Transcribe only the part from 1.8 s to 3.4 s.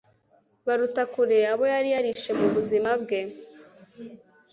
yarishe mu buzima bwe